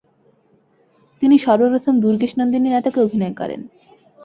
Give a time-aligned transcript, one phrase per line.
[1.21, 3.61] তিনি সর্বপ্রথম দুর্গেশনন্দিনী নাটকে অভিনয় করেন।